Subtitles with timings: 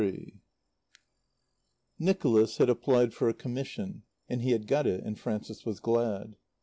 [0.01, 0.41] XXIII
[1.99, 6.37] Nicholas had applied for a commission, and he had got it, and Frances was glad.